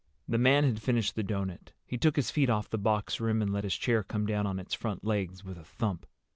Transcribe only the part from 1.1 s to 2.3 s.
the doughnut. He took